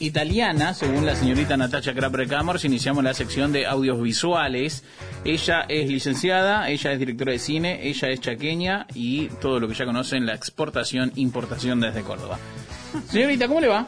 italiana, 0.00 0.74
según 0.74 1.06
la 1.06 1.14
señorita 1.14 1.56
Natacha 1.56 1.94
Camors, 1.94 2.64
iniciamos 2.64 3.02
la 3.04 3.14
sección 3.14 3.52
de 3.52 3.66
audios 3.66 4.00
visuales. 4.00 4.84
Ella 5.24 5.64
es 5.68 5.90
licenciada, 5.90 6.68
ella 6.68 6.92
es 6.92 6.98
directora 6.98 7.32
de 7.32 7.38
cine, 7.38 7.88
ella 7.88 8.08
es 8.08 8.20
chaqueña 8.20 8.86
y 8.94 9.28
todo 9.40 9.60
lo 9.60 9.68
que 9.68 9.74
ya 9.74 9.84
conocen, 9.84 10.26
la 10.26 10.34
exportación, 10.34 11.12
importación 11.16 11.80
desde 11.80 12.02
Córdoba. 12.02 12.38
Señorita, 13.08 13.48
¿cómo 13.48 13.60
le 13.60 13.68
va? 13.68 13.86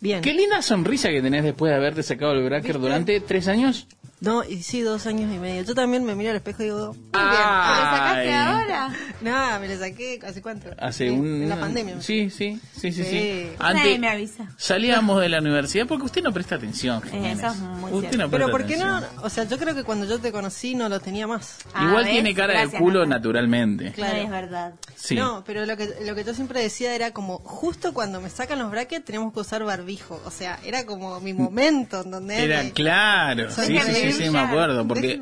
Bien. 0.00 0.20
Qué 0.20 0.34
linda 0.34 0.62
sonrisa 0.62 1.08
que 1.10 1.22
tenés 1.22 1.44
después 1.44 1.70
de 1.70 1.76
haberte 1.76 2.02
sacado 2.02 2.32
el 2.32 2.44
bracker 2.44 2.78
durante 2.78 3.20
tres 3.20 3.48
años. 3.48 3.86
No, 4.22 4.44
y 4.44 4.62
sí, 4.62 4.80
dos 4.82 5.06
años 5.06 5.32
y 5.34 5.38
medio. 5.38 5.62
Yo 5.62 5.74
también 5.74 6.04
me 6.04 6.14
miro 6.14 6.30
al 6.30 6.36
espejo 6.36 6.62
y 6.62 6.66
digo, 6.66 6.94
muy 6.94 7.10
¿Te 7.12 7.18
lo 7.18 7.24
sacaste 7.32 8.32
ahora? 8.34 8.88
No, 9.20 9.60
me 9.60 9.68
lo 9.68 9.78
saqué, 9.78 10.18
¿hace 10.26 10.40
cuánto? 10.40 10.70
Hace 10.78 11.08
Sí, 11.08 11.10
un... 11.10 11.42
En 11.42 11.48
la 11.48 11.58
pandemia. 11.58 12.00
Sí, 12.00 12.30
sí, 12.30 12.60
sí, 12.72 12.92
sí. 12.92 13.04
sí. 13.04 13.04
Sí. 13.04 13.48
Nadie 13.58 13.98
me 13.98 14.08
avisa. 14.08 14.46
Salíamos 14.56 15.20
de 15.20 15.28
la 15.28 15.40
universidad 15.40 15.86
porque 15.86 16.04
usted 16.06 16.22
no 16.22 16.32
presta 16.32 16.54
atención. 16.54 17.02
Eh, 17.06 17.10
Jiménez. 17.10 17.38
eso 17.38 17.46
es 17.48 17.56
muy 17.58 17.90
usted 17.92 18.00
cierto. 18.10 18.18
no 18.18 18.30
Pero 18.30 18.50
¿por 18.50 18.64
qué 18.66 18.76
no? 18.76 18.96
atención. 18.98 19.24
O 19.24 19.28
sea, 19.30 19.44
yo 19.44 19.58
creo 19.58 19.74
que 19.74 19.82
cuando 19.84 20.06
yo 20.06 20.18
te 20.20 20.30
conocí 20.32 20.74
no 20.76 20.88
lo 20.88 21.00
tenía 21.00 21.26
más. 21.26 21.58
Ah, 21.74 21.84
Igual 21.88 22.04
¿ves? 22.04 22.12
tiene 22.12 22.34
cara 22.34 22.52
de 22.54 22.60
Gracias, 22.60 22.80
culo 22.82 23.00
Nata. 23.04 23.16
naturalmente. 23.18 23.90
Claro. 23.92 24.16
No, 24.18 24.22
es 24.22 24.30
verdad. 24.30 24.74
Sí. 24.94 25.14
No, 25.16 25.42
pero 25.44 25.66
lo 25.66 25.76
que, 25.76 25.88
lo 26.06 26.14
que 26.14 26.22
yo 26.24 26.32
siempre 26.34 26.60
decía 26.62 26.94
era 26.94 27.10
como, 27.12 27.38
justo 27.38 27.92
cuando 27.92 28.20
me 28.20 28.30
sacan 28.30 28.58
los 28.60 28.70
brackets 28.70 29.04
tenemos 29.04 29.32
que 29.32 29.40
usar 29.40 29.64
barbijo. 29.64 30.20
O 30.24 30.30
sea, 30.30 30.60
era 30.64 30.86
como 30.86 31.18
mi 31.20 31.32
momento 31.34 32.02
en 32.04 32.10
donde... 32.12 32.44
Era 32.44 32.62
claro, 32.70 33.50
Soy 33.50 33.66
sí, 33.66 33.78
sí, 33.80 34.11
sí, 34.12 34.22
brillar. 34.24 34.32
me 34.32 34.38
acuerdo, 34.40 34.86
porque 34.88 35.20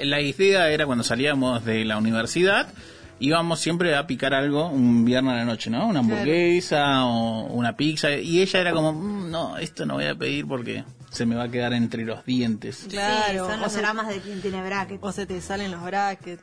la 0.00 0.20
idea 0.20 0.70
era 0.70 0.86
cuando 0.86 1.04
salíamos 1.04 1.64
de 1.64 1.84
la 1.84 1.98
universidad, 1.98 2.68
íbamos 3.18 3.60
siempre 3.60 3.94
a 3.96 4.06
picar 4.06 4.32
algo 4.34 4.68
un 4.68 5.04
viernes 5.04 5.34
a 5.34 5.36
la 5.36 5.44
noche, 5.44 5.68
¿no? 5.70 5.86
Una 5.86 6.00
hamburguesa 6.00 7.04
o 7.04 7.46
una 7.52 7.76
pizza, 7.76 8.10
y 8.12 8.40
ella 8.40 8.60
era 8.60 8.72
como, 8.72 8.92
"Mm, 8.92 9.30
no, 9.30 9.58
esto 9.58 9.84
no 9.86 9.94
voy 9.94 10.06
a 10.06 10.14
pedir 10.14 10.46
porque 10.46 10.84
se 11.10 11.26
me 11.26 11.34
va 11.34 11.44
a 11.44 11.48
quedar 11.50 11.72
entre 11.72 12.04
los 12.04 12.24
dientes. 12.24 12.86
Claro. 12.88 13.32
Sí, 13.46 13.50
son 13.50 13.58
o 13.60 13.62
los 13.64 13.72
sea, 13.72 13.82
dramas 13.82 14.08
de 14.08 14.20
quien 14.20 14.40
tiene 14.40 14.62
bracket. 14.62 14.98
o 15.02 15.10
se 15.12 15.26
te 15.26 15.40
salen 15.40 15.72
los 15.72 15.82
brackets. 15.82 16.42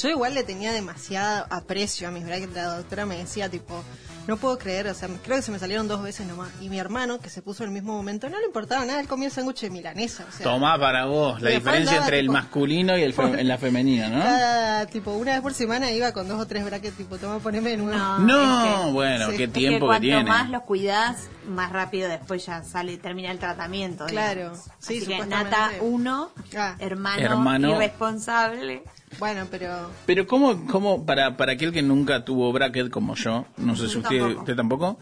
Yo 0.00 0.08
igual 0.08 0.34
le 0.34 0.44
tenía 0.44 0.72
demasiado 0.72 1.46
aprecio 1.50 2.06
a 2.08 2.10
mis 2.12 2.24
brackets. 2.24 2.54
La 2.54 2.76
doctora 2.76 3.06
me 3.06 3.16
decía, 3.18 3.48
tipo, 3.48 3.82
no 4.26 4.36
puedo 4.36 4.58
creer, 4.58 4.86
o 4.88 4.94
sea, 4.94 5.08
creo 5.22 5.36
que 5.36 5.42
se 5.42 5.52
me 5.52 5.58
salieron 5.58 5.86
dos 5.88 6.02
veces 6.02 6.26
nomás. 6.26 6.48
Y 6.60 6.68
mi 6.68 6.78
hermano, 6.78 7.18
que 7.18 7.28
se 7.30 7.42
puso 7.42 7.62
en 7.64 7.68
el 7.70 7.74
mismo 7.74 7.94
momento, 7.94 8.28
no 8.30 8.38
le 8.38 8.46
importaba 8.46 8.84
nada, 8.84 9.00
él 9.00 9.06
comía 9.08 9.26
el 9.28 9.32
sándwich 9.32 9.60
de 9.62 9.70
milanesa. 9.70 10.24
O 10.28 10.32
sea, 10.32 10.44
Tomá 10.44 10.78
para 10.78 11.04
vos 11.06 11.40
la 11.42 11.50
diferencia 11.50 11.96
entre 11.98 12.18
el 12.20 12.30
masculino 12.30 12.96
y 12.98 13.02
el 13.02 13.12
fe- 13.12 13.22
en 13.40 13.48
la 13.48 13.58
femenina, 13.58 14.08
¿no? 14.08 14.20
cada, 14.20 14.86
tipo, 14.86 15.12
una 15.12 15.32
vez 15.32 15.40
por 15.42 15.54
semana 15.54 15.90
iba 15.90 16.12
con 16.12 16.26
dos 16.28 16.40
o 16.40 16.46
tres 16.46 16.64
brackets, 16.64 16.96
tipo, 16.96 17.18
toma, 17.18 17.38
poneme 17.38 17.70
de 17.70 17.76
nuevo. 17.76 17.98
No, 17.98 18.18
No, 18.18 18.64
es 18.64 18.86
que- 18.86 18.92
bueno, 18.92 19.30
sí, 19.30 19.36
qué 19.36 19.44
es 19.44 19.50
que 19.50 19.58
tiempo 19.60 19.80
que, 19.80 19.86
cuanto 19.86 20.02
tiene. 20.02 20.24
más 20.24 20.50
los 20.50 20.62
cuidás, 20.62 21.28
más 21.48 21.70
rápido 21.72 22.08
después 22.08 22.46
ya 22.46 22.62
sale, 22.62 22.96
termina 22.96 23.30
el 23.30 23.38
tratamiento. 23.38 24.06
Claro, 24.06 24.40
digamos. 24.40 24.60
sí, 24.78 24.98
Así 24.98 25.06
que. 25.06 25.26
Nata 25.26 25.70
1, 25.80 26.30
Ah. 26.56 26.76
hermano, 26.78 27.22
Hermano. 27.22 27.70
irresponsable. 27.76 28.82
Bueno, 29.18 29.46
pero... 29.50 29.90
Pero 30.06 30.26
cómo, 30.26 30.66
cómo 30.66 31.04
para, 31.06 31.36
para 31.36 31.52
aquel 31.52 31.72
que 31.72 31.82
nunca 31.82 32.24
tuvo 32.24 32.52
bracket 32.52 32.90
como 32.90 33.14
yo, 33.14 33.46
no 33.56 33.76
sé 33.76 33.88
si 33.88 33.98
usted 33.98 34.18
tampoco. 34.18 34.40
usted 34.40 34.56
tampoco, 34.56 34.98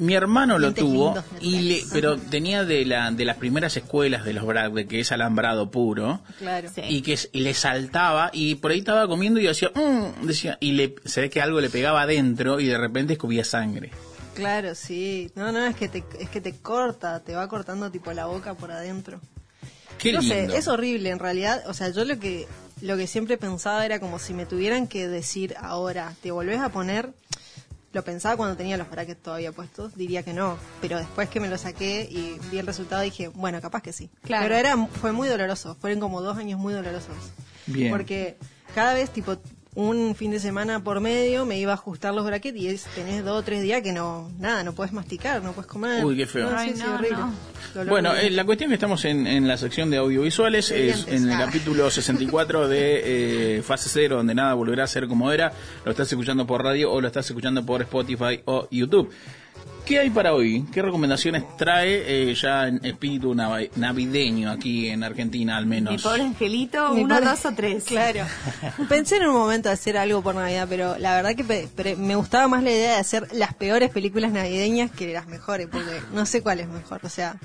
mi 0.00 0.14
hermano 0.14 0.58
lo 0.58 0.74
tuvo, 0.74 1.14
y 1.40 1.60
le, 1.60 1.82
pero 1.92 2.16
tenía 2.18 2.64
de, 2.64 2.84
la, 2.84 3.10
de 3.10 3.24
las 3.24 3.36
primeras 3.36 3.76
escuelas 3.76 4.24
de 4.24 4.32
los 4.34 4.44
bracket, 4.44 4.88
que 4.88 5.00
es 5.00 5.12
alambrado 5.12 5.70
puro, 5.70 6.20
Claro. 6.38 6.68
Sí. 6.74 6.82
y 6.88 7.02
que 7.02 7.14
s- 7.14 7.30
le 7.32 7.54
saltaba, 7.54 8.30
y 8.32 8.56
por 8.56 8.72
ahí 8.72 8.80
estaba 8.80 9.06
comiendo 9.08 9.40
y 9.40 9.46
hacía, 9.46 9.70
"Mm", 9.74 10.26
decía, 10.26 10.58
y 10.60 10.72
le, 10.72 10.96
se 11.04 11.20
ve 11.22 11.30
que 11.30 11.40
algo 11.40 11.60
le 11.60 11.70
pegaba 11.70 12.02
adentro 12.02 12.60
y 12.60 12.66
de 12.66 12.76
repente 12.78 13.14
escupía 13.14 13.44
sangre. 13.44 13.90
Claro, 14.34 14.74
sí. 14.74 15.30
No, 15.34 15.50
no, 15.50 15.64
es 15.64 15.74
que 15.76 15.88
te, 15.88 16.04
es 16.20 16.28
que 16.28 16.42
te 16.42 16.52
corta, 16.58 17.20
te 17.20 17.34
va 17.34 17.48
cortando 17.48 17.90
tipo 17.90 18.12
la 18.12 18.26
boca 18.26 18.52
por 18.52 18.70
adentro. 18.70 19.18
Qué 19.96 20.12
no 20.12 20.20
lindo. 20.20 20.52
sé, 20.52 20.58
es 20.58 20.68
horrible 20.68 21.08
en 21.08 21.18
realidad. 21.18 21.62
O 21.68 21.72
sea, 21.72 21.88
yo 21.88 22.04
lo 22.04 22.18
que 22.18 22.46
lo 22.80 22.96
que 22.96 23.06
siempre 23.06 23.38
pensaba 23.38 23.84
era 23.84 24.00
como 24.00 24.18
si 24.18 24.34
me 24.34 24.46
tuvieran 24.46 24.86
que 24.86 25.08
decir 25.08 25.54
ahora, 25.60 26.14
¿te 26.22 26.30
volvés 26.30 26.60
a 26.60 26.68
poner? 26.68 27.12
Lo 27.92 28.04
pensaba 28.04 28.36
cuando 28.36 28.56
tenía 28.56 28.76
los 28.76 28.90
brackets 28.90 29.22
todavía 29.22 29.52
puestos, 29.52 29.96
diría 29.96 30.22
que 30.22 30.34
no. 30.34 30.58
Pero 30.82 30.98
después 30.98 31.30
que 31.30 31.40
me 31.40 31.48
lo 31.48 31.56
saqué 31.56 32.06
y 32.10 32.38
vi 32.50 32.58
el 32.58 32.66
resultado 32.66 33.00
dije, 33.00 33.28
bueno, 33.28 33.60
capaz 33.62 33.82
que 33.82 33.92
sí. 33.92 34.10
Claro. 34.22 34.44
Pero 34.44 34.56
era 34.56 34.86
fue 34.86 35.12
muy 35.12 35.28
doloroso. 35.28 35.76
Fueron 35.80 36.00
como 36.00 36.20
dos 36.20 36.36
años 36.36 36.60
muy 36.60 36.74
dolorosos. 36.74 37.16
Bien. 37.66 37.90
Porque 37.90 38.36
cada 38.74 38.92
vez, 38.92 39.08
tipo, 39.10 39.38
un 39.76 40.14
fin 40.16 40.30
de 40.32 40.40
semana 40.40 40.82
por 40.82 41.00
medio 41.00 41.44
me 41.46 41.58
iba 41.58 41.70
a 41.70 41.74
ajustar 41.74 42.12
los 42.14 42.24
brackets 42.26 42.58
y 42.58 42.68
es, 42.68 42.84
tenés 42.94 43.22
dos 43.24 43.38
o 43.38 43.42
tres 43.42 43.62
días 43.62 43.82
que 43.82 43.92
no, 43.92 44.30
nada, 44.38 44.64
no 44.64 44.72
puedes 44.74 44.92
masticar, 44.92 45.42
no 45.42 45.52
puedes 45.52 45.70
comer. 45.70 46.04
Uy, 46.04 46.16
qué 46.16 46.26
feo. 46.26 46.50
No, 46.50 46.56
Ay, 46.58 46.70
sí, 46.70 46.76
sí, 46.78 46.82
no, 46.84 46.94
horrible. 46.94 47.16
no. 47.18 47.32
Dolor 47.74 47.88
Bueno, 47.90 48.14
eh, 48.16 48.30
la 48.30 48.44
cuestión 48.44 48.68
es 48.68 48.72
que 48.72 48.74
estamos 48.76 49.04
en, 49.04 49.26
en 49.26 49.46
la 49.46 49.56
sección 49.58 49.90
de 49.90 49.98
audiovisuales, 49.98 50.70
es 50.70 51.06
en 51.08 51.24
el 51.28 51.32
Ah. 51.32 51.44
capítulo 51.46 51.90
64 51.92 52.68
de 52.68 53.58
eh, 53.58 53.62
Fase 53.62 53.90
Cero, 53.92 54.16
donde 54.16 54.34
nada 54.34 54.54
volverá 54.54 54.84
a 54.84 54.86
ser 54.86 55.06
como 55.08 55.30
era. 55.30 55.52
Lo 55.84 55.90
estás 55.90 56.10
escuchando 56.10 56.46
por 56.46 56.64
radio 56.64 56.90
o 56.90 57.00
lo 57.00 57.06
estás 57.06 57.26
escuchando 57.26 57.64
por 57.66 57.82
Spotify 57.82 58.40
o 58.46 58.66
YouTube. 58.70 59.10
¿Qué 59.86 60.00
hay 60.00 60.10
para 60.10 60.34
hoy? 60.34 60.64
¿Qué 60.72 60.82
recomendaciones 60.82 61.44
trae 61.56 62.30
eh, 62.30 62.34
ya 62.34 62.66
en 62.66 62.84
espíritu 62.84 63.32
navi- 63.34 63.70
navideño 63.76 64.50
aquí 64.50 64.88
en 64.88 65.04
Argentina 65.04 65.56
al 65.56 65.66
menos? 65.66 65.92
Mi 65.94 65.98
pobre 65.98 66.22
angelito, 66.22 66.92
Mi 66.92 67.02
uno, 67.04 67.14
pobre- 67.14 67.26
dos 67.30 67.46
o 67.46 67.52
tres. 67.52 67.84
Claro. 67.84 68.24
Pensé 68.88 69.18
en 69.18 69.28
un 69.28 69.34
momento 69.34 69.70
hacer 69.70 69.96
algo 69.96 70.22
por 70.22 70.34
Navidad, 70.34 70.66
pero 70.68 70.98
la 70.98 71.14
verdad 71.14 71.36
que 71.36 71.44
pe- 71.44 71.68
pre- 71.74 71.94
me 71.94 72.16
gustaba 72.16 72.48
más 72.48 72.64
la 72.64 72.72
idea 72.72 72.90
de 72.94 72.96
hacer 72.98 73.28
las 73.32 73.54
peores 73.54 73.90
películas 73.90 74.32
navideñas 74.32 74.90
que 74.90 75.12
las 75.12 75.28
mejores, 75.28 75.68
porque 75.70 76.00
no 76.12 76.26
sé 76.26 76.42
cuál 76.42 76.58
es 76.58 76.66
mejor. 76.68 77.00
O 77.04 77.08
sea, 77.08 77.36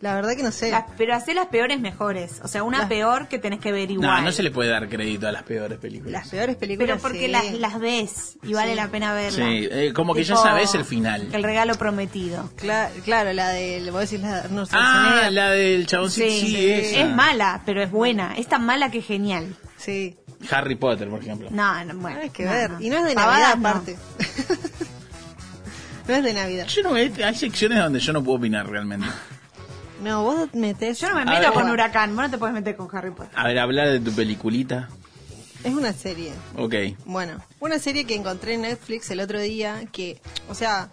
la 0.00 0.14
verdad 0.14 0.36
que 0.36 0.42
no 0.44 0.52
sé. 0.52 0.70
Las- 0.70 0.84
pero 0.96 1.14
hacer 1.14 1.34
las 1.34 1.46
peores 1.46 1.80
mejores. 1.80 2.40
O 2.44 2.48
sea, 2.48 2.62
una 2.62 2.78
Las- 2.80 2.88
peor 2.88 3.26
que 3.28 3.38
tenés 3.38 3.58
que 3.60 3.72
ver 3.72 3.90
igual. 3.90 4.08
No, 4.08 4.20
no 4.22 4.32
se 4.32 4.42
le 4.44 4.50
puede 4.50 4.70
dar 4.70 4.88
crédito 4.88 5.26
a 5.26 5.32
las 5.32 5.42
peores 5.42 5.78
películas. 5.78 6.12
Las 6.12 6.28
peores 6.28 6.54
películas. 6.56 6.88
Pero 6.88 7.02
porque 7.02 7.26
sí. 7.26 7.32
las, 7.32 7.52
las 7.54 7.80
ves 7.80 8.38
y 8.44 8.52
vale 8.54 8.70
Sí. 8.70 8.76
la 8.76 8.88
pena 8.88 9.12
verlas. 9.12 9.34
Sí, 9.34 9.68
eh, 9.70 9.92
como 9.92 10.14
que 10.14 10.22
ya 10.24 10.34
Tipo, 10.34 10.46
sabes 10.46 10.74
el 10.74 10.84
final. 10.84 11.28
El 11.32 11.42
regalo 11.42 11.74
prometido. 11.74 12.48
Cla- 12.56 12.90
claro, 13.04 13.32
la 13.32 13.48
de. 13.50 13.88
Vos 13.90 14.02
decís 14.02 14.20
la 14.20 14.34
de 14.34 14.40
Arnold 14.42 14.68
Ah, 14.72 15.28
la 15.32 15.50
del 15.50 15.86
chaboncito. 15.86 16.28
Sí, 16.28 16.46
sí. 16.46 16.70
esa. 16.70 17.00
Es 17.00 17.14
mala, 17.14 17.62
pero 17.66 17.82
es 17.82 17.90
buena. 17.90 18.34
Es 18.36 18.46
tan 18.46 18.64
mala 18.64 18.90
que 18.90 19.02
genial. 19.02 19.56
Sí. 19.76 20.16
Harry 20.50 20.76
Potter, 20.76 21.08
por 21.08 21.20
ejemplo. 21.20 21.48
No, 21.50 21.84
no, 21.84 21.94
bueno. 21.96 22.20
Hay 22.22 22.30
que 22.30 22.44
no, 22.44 22.50
ver. 22.52 22.70
no. 22.70 22.80
Y 22.80 22.88
no 22.90 22.98
es 22.98 23.04
de 23.04 23.14
Pavadas, 23.14 23.58
Navidad, 23.58 23.58
no. 23.58 23.68
aparte. 23.68 23.96
no 26.08 26.14
es 26.14 26.22
de 26.24 26.32
Navidad. 26.34 26.66
Yo 26.68 26.82
no, 26.82 26.94
hay 26.94 27.34
secciones 27.34 27.78
donde 27.78 27.98
yo 28.00 28.12
no 28.12 28.22
puedo 28.22 28.38
opinar 28.38 28.68
realmente. 28.70 29.06
No, 30.02 30.22
vos 30.22 30.54
metés. 30.54 31.00
Yo 31.00 31.08
no 31.08 31.16
me 31.16 31.24
meto 31.24 31.40
ver. 31.40 31.52
con 31.52 31.70
Huracán. 31.70 32.14
Vos 32.14 32.24
no 32.24 32.30
te 32.30 32.38
puedes 32.38 32.54
meter 32.54 32.76
con 32.76 32.88
Harry 32.96 33.10
Potter. 33.10 33.32
A 33.34 33.46
ver, 33.46 33.58
habla 33.58 33.86
de 33.86 34.00
tu 34.00 34.12
peliculita. 34.12 34.88
Es 35.64 35.74
una 35.74 35.92
serie. 35.92 36.32
Ok. 36.56 36.74
Bueno, 37.04 37.42
una 37.60 37.78
serie 37.78 38.04
que 38.04 38.14
encontré 38.14 38.54
en 38.54 38.62
Netflix 38.62 39.10
el 39.10 39.20
otro 39.20 39.40
día 39.40 39.82
que, 39.90 40.20
o 40.48 40.54
sea, 40.54 40.88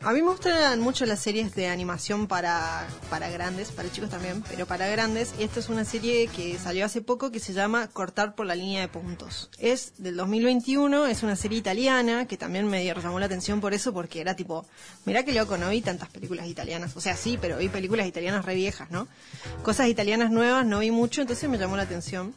a 0.00 0.12
mí 0.12 0.22
me 0.22 0.30
gustan 0.30 0.78
mucho 0.80 1.06
las 1.06 1.20
series 1.20 1.54
de 1.54 1.68
animación 1.68 2.26
para, 2.26 2.86
para 3.10 3.28
grandes, 3.30 3.72
para 3.72 3.90
chicos 3.90 4.10
también, 4.10 4.42
pero 4.48 4.66
para 4.66 4.86
grandes. 4.88 5.34
Y 5.38 5.42
esta 5.42 5.60
es 5.60 5.68
una 5.68 5.84
serie 5.84 6.28
que 6.28 6.58
salió 6.58 6.84
hace 6.84 7.00
poco 7.00 7.32
que 7.32 7.40
se 7.40 7.52
llama 7.52 7.88
Cortar 7.88 8.34
por 8.34 8.46
la 8.46 8.54
línea 8.54 8.80
de 8.82 8.88
puntos. 8.88 9.50
Es 9.58 9.94
del 9.98 10.16
2021, 10.16 11.06
es 11.06 11.22
una 11.22 11.34
serie 11.34 11.58
italiana 11.58 12.26
que 12.26 12.36
también 12.36 12.68
me 12.68 12.84
llamó 12.84 13.18
la 13.18 13.26
atención 13.26 13.60
por 13.60 13.74
eso, 13.74 13.92
porque 13.92 14.20
era 14.20 14.36
tipo, 14.36 14.66
mirá 15.06 15.24
que 15.24 15.32
loco, 15.32 15.56
no 15.56 15.70
vi 15.70 15.80
tantas 15.80 16.08
películas 16.10 16.46
italianas. 16.46 16.96
O 16.96 17.00
sea, 17.00 17.16
sí, 17.16 17.38
pero 17.40 17.58
vi 17.58 17.68
películas 17.68 18.06
italianas 18.06 18.44
re 18.44 18.54
viejas, 18.54 18.90
¿no? 18.90 19.08
Cosas 19.62 19.88
italianas 19.88 20.30
nuevas 20.30 20.64
no 20.66 20.80
vi 20.80 20.90
mucho, 20.90 21.22
entonces 21.22 21.48
me 21.48 21.58
llamó 21.58 21.76
la 21.76 21.82
atención. 21.82 22.34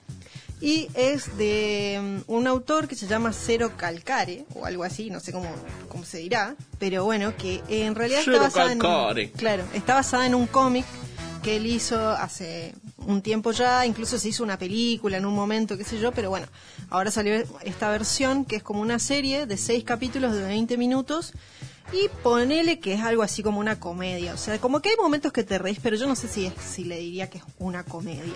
Y 0.61 0.89
es 0.93 1.37
de 1.37 2.23
mm, 2.27 2.31
un 2.31 2.47
autor 2.47 2.87
que 2.87 2.95
se 2.95 3.07
llama 3.07 3.31
Cero 3.33 3.71
Calcare, 3.77 4.45
o 4.55 4.65
algo 4.65 4.83
así, 4.83 5.09
no 5.09 5.19
sé 5.19 5.31
cómo, 5.31 5.49
cómo 5.87 6.03
se 6.03 6.17
dirá, 6.19 6.55
pero 6.77 7.05
bueno, 7.05 7.35
que 7.37 7.61
en 7.69 7.95
realidad 7.95 8.21
Cero 8.25 8.37
está 8.37 8.47
basada 8.47 8.71
en, 8.73 8.79
Calcare. 8.79 9.31
claro, 9.31 9.63
está 9.73 9.95
basada 9.95 10.25
en 10.25 10.35
un 10.35 10.47
cómic 10.47 10.85
que 11.41 11.55
él 11.55 11.65
hizo 11.65 11.97
hace 12.09 12.73
un 12.97 13.21
tiempo 13.21 13.51
ya, 13.51 13.85
incluso 13.85 14.19
se 14.19 14.29
hizo 14.29 14.43
una 14.43 14.57
película 14.57 15.17
en 15.17 15.25
un 15.25 15.33
momento, 15.33 15.77
qué 15.77 15.83
sé 15.83 15.99
yo, 15.99 16.11
pero 16.11 16.29
bueno, 16.29 16.47
ahora 16.89 17.11
salió 17.11 17.33
esta 17.63 17.89
versión 17.89 18.45
que 18.45 18.57
es 18.57 18.63
como 18.63 18.81
una 18.81 18.99
serie 18.99 19.45
de 19.45 19.57
seis 19.57 19.83
capítulos 19.83 20.33
de 20.33 20.43
20 20.43 20.77
minutos 20.77 21.33
Y 21.91 22.07
ponele 22.21 22.79
que 22.79 22.93
es 22.93 23.01
algo 23.01 23.23
así 23.23 23.41
como 23.41 23.59
una 23.59 23.79
comedia. 23.79 24.35
O 24.35 24.37
sea, 24.37 24.59
como 24.59 24.79
que 24.79 24.89
hay 24.89 24.95
momentos 24.97 25.33
que 25.33 25.43
te 25.43 25.57
reís, 25.57 25.79
pero 25.81 25.95
yo 25.95 26.05
no 26.05 26.15
sé 26.15 26.27
si, 26.27 26.45
es, 26.45 26.53
si 26.61 26.83
le 26.83 26.99
diría 26.99 27.31
que 27.31 27.39
es 27.39 27.43
una 27.57 27.83
comedia. 27.83 28.35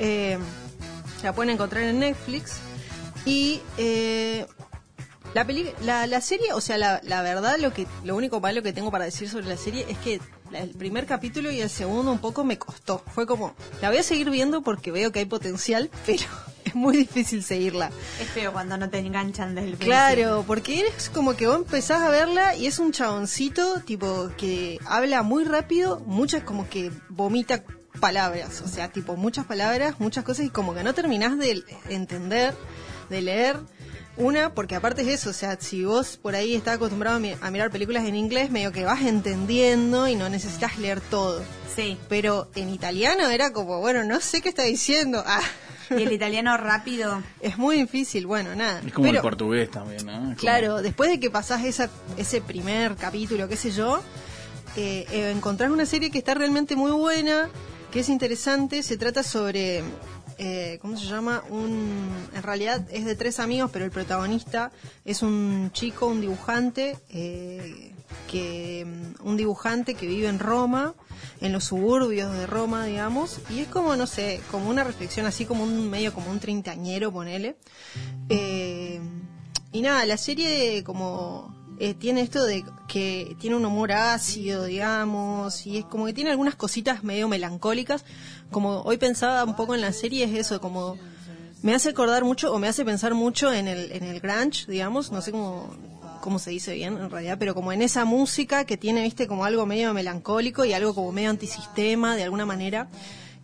Eh, 0.00 0.38
la 1.24 1.32
pueden 1.32 1.50
encontrar 1.50 1.84
en 1.84 1.98
Netflix. 1.98 2.58
Y 3.24 3.60
eh, 3.78 4.46
la, 5.32 5.46
peli 5.46 5.70
la, 5.82 6.06
la 6.06 6.20
serie, 6.20 6.52
o 6.52 6.60
sea, 6.60 6.76
la, 6.78 7.00
la 7.02 7.22
verdad, 7.22 7.56
lo, 7.58 7.72
que, 7.72 7.86
lo 8.04 8.14
único 8.14 8.40
malo 8.40 8.62
que 8.62 8.72
tengo 8.72 8.90
para 8.90 9.06
decir 9.06 9.28
sobre 9.28 9.46
la 9.46 9.56
serie 9.56 9.86
es 9.88 9.96
que 9.98 10.20
el 10.52 10.70
primer 10.70 11.06
capítulo 11.06 11.50
y 11.50 11.60
el 11.60 11.70
segundo 11.70 12.12
un 12.12 12.18
poco 12.18 12.44
me 12.44 12.58
costó. 12.58 13.02
Fue 13.14 13.26
como, 13.26 13.54
la 13.80 13.88
voy 13.88 13.98
a 13.98 14.02
seguir 14.02 14.30
viendo 14.30 14.62
porque 14.62 14.92
veo 14.92 15.10
que 15.12 15.20
hay 15.20 15.24
potencial, 15.24 15.90
pero 16.06 16.24
es 16.66 16.74
muy 16.74 16.98
difícil 16.98 17.42
seguirla. 17.42 17.90
Es 18.20 18.28
feo 18.28 18.52
cuando 18.52 18.76
no 18.76 18.90
te 18.90 18.98
enganchan 18.98 19.54
desde 19.54 19.70
el 19.70 19.76
Claro, 19.78 20.44
porque 20.46 20.80
eres 20.80 21.08
como 21.08 21.36
que 21.36 21.46
vos 21.46 21.56
empezás 21.56 22.02
a 22.02 22.10
verla 22.10 22.54
y 22.54 22.66
es 22.66 22.78
un 22.78 22.92
chaboncito 22.92 23.80
tipo 23.80 24.28
que 24.36 24.78
habla 24.84 25.22
muy 25.22 25.44
rápido, 25.44 26.00
muchas 26.00 26.42
como 26.42 26.68
que 26.68 26.92
vomita 27.08 27.62
palabras, 28.08 28.60
o 28.62 28.68
sea, 28.68 28.88
tipo 28.92 29.16
muchas 29.16 29.46
palabras, 29.46 29.94
muchas 29.98 30.24
cosas 30.24 30.44
y 30.44 30.50
como 30.50 30.74
que 30.74 30.82
no 30.84 30.92
terminás 30.92 31.38
de 31.38 31.64
entender, 31.88 32.54
de 33.08 33.22
leer. 33.22 33.56
Una, 34.18 34.52
porque 34.54 34.74
aparte 34.76 35.00
es 35.02 35.08
eso, 35.08 35.30
o 35.30 35.32
sea, 35.32 35.56
si 35.58 35.84
vos 35.84 36.18
por 36.18 36.34
ahí 36.34 36.54
estás 36.54 36.74
acostumbrado 36.76 37.16
a, 37.16 37.20
mi- 37.20 37.34
a 37.40 37.50
mirar 37.50 37.70
películas 37.70 38.04
en 38.04 38.14
inglés, 38.14 38.50
medio 38.50 38.72
que 38.72 38.84
vas 38.84 39.00
entendiendo 39.02 40.06
y 40.06 40.16
no 40.16 40.28
necesitas 40.28 40.76
leer 40.78 41.00
todo. 41.00 41.42
Sí. 41.74 41.96
Pero 42.10 42.48
en 42.54 42.68
italiano 42.68 43.28
era 43.30 43.52
como, 43.54 43.80
bueno, 43.80 44.04
no 44.04 44.20
sé 44.20 44.42
qué 44.42 44.50
está 44.50 44.64
diciendo. 44.64 45.24
Ah, 45.26 45.40
Y 45.90 46.02
el 46.02 46.12
italiano 46.12 46.54
rápido. 46.58 47.22
es 47.40 47.56
muy 47.58 47.76
difícil, 47.76 48.26
bueno, 48.26 48.54
nada. 48.54 48.80
Es 48.86 48.92
como 48.92 49.06
Pero- 49.06 49.18
el 49.18 49.22
portugués 49.22 49.70
también, 49.70 50.04
¿no? 50.06 50.12
Como- 50.20 50.36
Claro, 50.36 50.82
después 50.82 51.08
de 51.10 51.18
que 51.18 51.30
pasás 51.30 51.64
esa, 51.64 51.88
ese 52.18 52.40
primer 52.42 52.94
capítulo, 52.96 53.48
qué 53.48 53.56
sé 53.56 53.70
yo, 53.72 54.00
eh, 54.76 55.06
eh, 55.10 55.32
encontrás 55.34 55.70
una 55.70 55.86
serie 55.86 56.10
que 56.10 56.18
está 56.18 56.34
realmente 56.34 56.76
muy 56.76 56.90
buena, 56.92 57.48
que 57.94 58.00
es 58.00 58.08
interesante, 58.08 58.82
se 58.82 58.96
trata 58.96 59.22
sobre, 59.22 59.84
eh, 60.38 60.80
¿cómo 60.82 60.96
se 60.96 61.06
llama? 61.06 61.44
Un, 61.48 62.08
en 62.34 62.42
realidad 62.42 62.84
es 62.90 63.04
de 63.04 63.14
tres 63.14 63.38
amigos, 63.38 63.70
pero 63.72 63.84
el 63.84 63.92
protagonista 63.92 64.72
es 65.04 65.22
un 65.22 65.70
chico, 65.72 66.08
un 66.08 66.20
dibujante, 66.20 66.96
eh, 67.10 67.92
que 68.28 68.84
mm, 68.84 69.28
un 69.28 69.36
dibujante 69.36 69.94
que 69.94 70.08
vive 70.08 70.26
en 70.26 70.40
Roma, 70.40 70.94
en 71.40 71.52
los 71.52 71.66
suburbios 71.66 72.32
de 72.32 72.48
Roma, 72.48 72.84
digamos, 72.84 73.38
y 73.48 73.60
es 73.60 73.68
como, 73.68 73.94
no 73.94 74.08
sé, 74.08 74.40
como 74.50 74.68
una 74.68 74.82
reflexión 74.82 75.26
así 75.26 75.44
como 75.44 75.62
un 75.62 75.88
medio 75.88 76.12
como 76.12 76.32
un 76.32 76.40
treintañero, 76.40 77.12
ponele. 77.12 77.54
Eh, 78.28 78.98
y 79.70 79.82
nada, 79.82 80.04
la 80.04 80.16
serie 80.16 80.82
como 80.82 81.63
eh, 81.78 81.94
tiene 81.94 82.20
esto 82.20 82.44
de 82.44 82.64
que 82.86 83.36
tiene 83.40 83.56
un 83.56 83.64
humor 83.64 83.92
ácido, 83.92 84.64
digamos, 84.64 85.66
y 85.66 85.78
es 85.78 85.84
como 85.84 86.06
que 86.06 86.12
tiene 86.12 86.30
algunas 86.30 86.54
cositas 86.54 87.02
medio 87.02 87.28
melancólicas. 87.28 88.04
Como 88.50 88.82
hoy 88.82 88.96
pensaba 88.96 89.42
un 89.44 89.56
poco 89.56 89.74
en 89.74 89.80
la 89.80 89.92
serie, 89.92 90.24
es 90.24 90.34
eso, 90.34 90.60
como 90.60 90.96
me 91.62 91.74
hace 91.74 91.88
acordar 91.88 92.24
mucho 92.24 92.52
o 92.52 92.58
me 92.58 92.68
hace 92.68 92.84
pensar 92.84 93.14
mucho 93.14 93.52
en 93.52 93.68
el, 93.68 93.90
en 93.92 94.04
el 94.04 94.20
grunge, 94.20 94.66
digamos, 94.68 95.10
no 95.10 95.22
sé 95.22 95.32
cómo, 95.32 95.74
cómo 96.20 96.38
se 96.38 96.50
dice 96.50 96.74
bien 96.74 96.96
en 96.96 97.10
realidad, 97.10 97.36
pero 97.38 97.54
como 97.54 97.72
en 97.72 97.82
esa 97.82 98.04
música 98.04 98.64
que 98.64 98.76
tiene, 98.76 99.02
viste, 99.02 99.26
como 99.26 99.44
algo 99.44 99.66
medio 99.66 99.92
melancólico 99.94 100.64
y 100.64 100.72
algo 100.72 100.94
como 100.94 101.10
medio 101.10 101.30
antisistema 101.30 102.16
de 102.16 102.22
alguna 102.22 102.46
manera. 102.46 102.88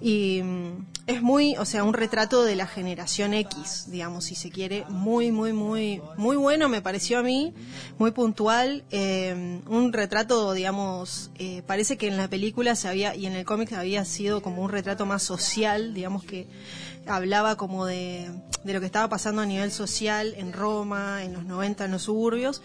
Y 0.00 0.42
mm, 0.42 0.86
es 1.06 1.22
muy, 1.22 1.56
o 1.56 1.64
sea, 1.64 1.84
un 1.84 1.92
retrato 1.92 2.44
de 2.44 2.56
la 2.56 2.66
generación 2.66 3.34
X, 3.34 3.86
digamos, 3.88 4.24
si 4.24 4.34
se 4.34 4.50
quiere, 4.50 4.84
muy, 4.88 5.32
muy, 5.32 5.52
muy, 5.52 6.00
muy 6.16 6.36
bueno 6.36 6.68
me 6.68 6.82
pareció 6.82 7.18
a 7.18 7.22
mí, 7.22 7.52
muy 7.98 8.12
puntual, 8.12 8.84
eh, 8.90 9.60
un 9.66 9.92
retrato, 9.92 10.52
digamos, 10.52 11.30
eh, 11.38 11.62
parece 11.66 11.98
que 11.98 12.06
en 12.06 12.16
la 12.16 12.28
película 12.28 12.76
se 12.76 12.88
había, 12.88 13.14
y 13.14 13.26
en 13.26 13.34
el 13.34 13.44
cómic 13.44 13.72
había 13.72 14.04
sido 14.04 14.40
como 14.40 14.62
un 14.62 14.70
retrato 14.70 15.04
más 15.04 15.22
social, 15.22 15.94
digamos 15.94 16.24
que 16.24 16.46
hablaba 17.06 17.56
como 17.56 17.86
de, 17.86 18.30
de 18.64 18.72
lo 18.72 18.80
que 18.80 18.86
estaba 18.86 19.08
pasando 19.08 19.42
a 19.42 19.46
nivel 19.46 19.72
social 19.72 20.34
en 20.36 20.52
Roma, 20.52 21.24
en 21.24 21.32
los 21.32 21.44
90, 21.44 21.86
en 21.86 21.90
los 21.90 22.02
suburbios, 22.02 22.62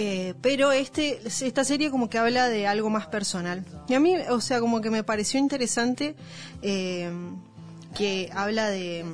eh, 0.00 0.34
pero 0.40 0.70
este, 0.70 1.20
esta 1.26 1.64
serie 1.64 1.90
como 1.90 2.08
que 2.08 2.18
habla 2.18 2.46
de 2.48 2.68
algo 2.68 2.88
más 2.88 3.08
personal. 3.08 3.64
Y 3.88 3.94
a 3.94 4.00
mí, 4.00 4.14
o 4.30 4.40
sea, 4.40 4.60
como 4.60 4.80
que 4.80 4.90
me 4.90 5.02
pareció 5.02 5.40
interesante 5.40 6.14
eh, 6.62 7.10
que 7.96 8.30
habla 8.32 8.68
de, 8.68 9.04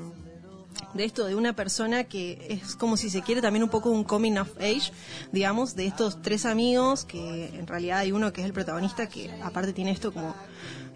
de 0.92 1.04
esto, 1.06 1.24
de 1.24 1.36
una 1.36 1.56
persona 1.56 2.04
que 2.04 2.60
es 2.62 2.76
como 2.76 2.98
si 2.98 3.08
se 3.08 3.22
quiere 3.22 3.40
también 3.40 3.62
un 3.62 3.70
poco 3.70 3.88
un 3.88 4.04
coming 4.04 4.36
of 4.36 4.50
age, 4.58 4.92
digamos, 5.32 5.74
de 5.74 5.86
estos 5.86 6.20
tres 6.20 6.44
amigos, 6.44 7.06
que 7.06 7.46
en 7.46 7.66
realidad 7.66 8.00
hay 8.00 8.12
uno 8.12 8.34
que 8.34 8.42
es 8.42 8.46
el 8.46 8.52
protagonista, 8.52 9.08
que 9.08 9.30
aparte 9.42 9.72
tiene 9.72 9.90
esto 9.90 10.12
como 10.12 10.34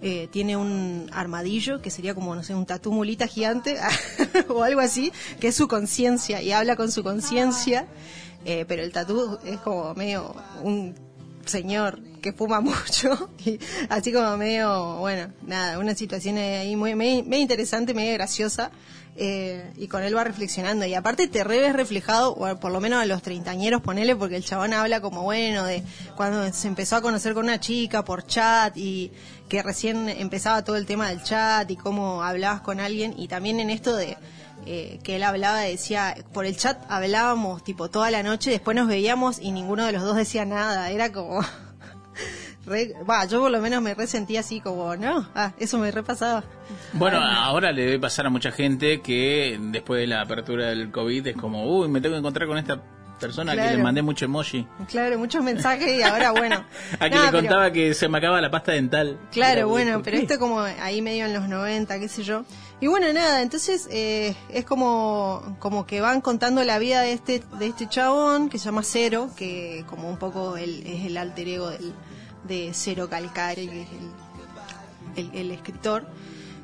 eh, 0.03 0.29
tiene 0.31 0.59
un 0.59 1.09
armadillo 1.15 1.81
que 1.81 1.91
sería 1.91 2.15
como, 2.15 2.35
no 2.35 2.43
sé, 2.43 2.55
un 2.55 2.67
tatú 2.67 2.93
mulita 2.93 3.27
gigante 3.27 3.79
o 4.51 4.63
algo 4.63 4.81
así, 4.81 5.13
que 5.41 5.49
es 5.49 5.57
su 5.57 5.67
conciencia 5.67 6.43
y 6.43 6.53
habla 6.53 6.77
con 6.77 6.93
su 6.93 7.03
conciencia, 7.03 7.87
eh, 8.51 8.65
pero 8.67 8.83
el 8.83 8.91
tatú 8.93 9.39
es 9.45 9.59
como 9.59 9.95
medio 9.95 10.35
un 10.63 10.95
señor 11.45 12.01
que 12.23 12.33
fuma 12.33 12.61
mucho 12.63 13.29
y 13.45 13.59
así 13.91 14.11
como 14.11 14.39
medio, 14.39 14.97
bueno, 14.97 15.35
nada, 15.43 15.79
una 15.79 15.95
situación 15.95 16.39
ahí 16.39 16.75
muy, 16.75 16.95
medio 16.95 17.37
interesante, 17.37 17.93
medio 17.93 18.15
graciosa. 18.15 18.71
eh, 19.17 19.71
y 19.77 19.87
con 19.87 20.03
él 20.03 20.17
va 20.17 20.25
reflexionando 20.25 20.87
y 20.87 20.95
aparte 20.95 21.29
te 21.29 21.45
reves 21.45 21.75
reflejado 21.75 22.37
por 22.59 22.73
lo 22.73 22.81
menos 22.81 23.03
a 23.03 23.05
los 23.05 23.21
treintañeros 23.21 23.83
ponele 23.83 24.17
porque 24.17 24.37
el 24.37 24.45
chabón 24.45 24.73
habla 24.73 25.03
como 25.03 25.25
bueno 25.25 25.65
de 25.65 25.83
cuando 26.17 26.51
se 26.53 26.69
empezó 26.69 26.97
a 26.97 27.03
conocer 27.03 27.35
con 27.35 27.45
una 27.45 27.61
chica 27.61 28.03
por 28.03 28.25
chat 28.27 28.75
y 28.79 29.13
que 29.49 29.63
recién 29.63 30.09
empezaba 30.09 30.65
todo 30.65 30.77
el 30.77 30.87
tema 30.87 31.11
del 31.11 31.23
chat 31.23 31.71
y 31.71 31.77
cómo 31.77 32.23
hablabas 32.23 32.63
con 32.63 32.81
alguien 32.81 33.13
y 33.19 33.29
también 33.29 33.61
en 33.61 33.69
esto 33.69 33.95
de 33.95 34.17
eh, 34.67 34.99
que 35.03 35.17
él 35.17 35.23
hablaba, 35.23 35.61
decía, 35.61 36.15
por 36.33 36.45
el 36.47 36.57
chat 36.57 36.79
hablábamos 36.89 37.63
tipo 37.65 37.89
toda 37.89 38.11
la 38.11 38.23
noche, 38.23 38.51
después 38.51 38.77
nos 38.77 38.89
veíamos 38.89 39.39
y 39.41 39.53
ninguno 39.53 39.85
de 39.87 39.93
los 39.93 40.03
dos 40.03 40.17
decía 40.17 40.45
nada, 40.45 40.91
era 40.91 41.13
como... 41.13 41.41
re- 42.67 42.93
Va, 43.09 43.25
yo 43.27 43.41
por 43.41 43.51
lo 43.51 43.61
menos 43.61 43.81
me 43.83 43.95
resentía 43.95 44.41
así 44.41 44.61
como, 44.61 44.95
no, 44.97 45.29
ah, 45.35 45.53
eso 45.59 45.79
me 45.79 45.91
repasaba. 45.91 46.45
Bueno, 46.93 47.19
ahora 47.21 47.73
le 47.73 47.85
debe 47.85 47.99
pasar 47.99 48.27
a 48.27 48.31
mucha 48.31 48.51
gente 48.53 49.01
que 49.01 49.59
después 49.61 50.01
de 50.01 50.07
la 50.07 50.21
apertura 50.23 50.67
del 50.69 50.91
COVID 50.91 51.27
es 51.29 51.37
como, 51.37 51.65
uy, 51.67 51.89
me 51.89 52.01
tengo 52.01 52.15
que 52.15 52.19
encontrar 52.21 52.47
con 52.49 52.59
esta 52.59 52.83
persona 53.19 53.55
que 53.55 53.77
le 53.77 53.79
mandé 53.83 54.03
mucho 54.03 54.25
emoji. 54.25 54.67
Claro, 54.89 55.19
muchos 55.19 55.43
mensajes 55.43 55.99
y 55.99 56.03
ahora 56.03 56.31
bueno. 56.33 56.65
A 57.01 57.09
que 57.09 57.15
Nada, 57.15 57.27
le 57.27 57.31
pero- 57.31 57.39
contaba 57.43 57.71
que 57.73 57.95
se 57.95 58.09
me 58.09 58.19
acaba 58.19 58.41
la 58.41 58.51
pasta 58.51 58.73
dental. 58.73 59.19
Claro, 59.33 59.69
bueno, 59.69 59.95
¿por 59.95 60.03
pero 60.05 60.17
esto 60.19 60.39
como 60.39 60.61
ahí 60.61 61.03
medio 61.03 61.27
en 61.27 61.35
los 61.35 61.49
90, 61.49 61.99
qué 62.01 62.09
sé 62.09 62.23
yo. 62.23 62.45
Y 62.81 62.87
bueno, 62.87 63.13
nada, 63.13 63.43
entonces 63.43 63.89
eh, 63.91 64.37
es 64.51 64.65
como, 64.65 65.57
como 65.59 65.85
que 65.87 66.01
van 66.01 66.21
contando 66.21 66.63
la 66.65 66.79
vida 66.79 67.01
de 67.03 67.13
este, 67.13 67.43
de 67.59 67.67
este 67.67 67.89
chabón 67.89 68.49
que 68.49 68.59
se 68.59 68.67
llama 68.67 68.83
Cero, 68.85 69.31
que 69.37 69.85
como 69.89 70.09
un 70.09 70.17
poco 70.17 70.57
el, 70.57 70.87
es 70.87 71.05
el 71.07 71.17
alter 71.17 71.49
ego 71.49 71.71
del, 71.71 71.93
de 72.45 72.71
Cero 72.73 73.09
Calcare, 73.11 73.67
que 73.69 73.83
es 73.83 73.89
el, 75.17 75.25
el, 75.33 75.37
el 75.37 75.51
escritor, 75.51 76.07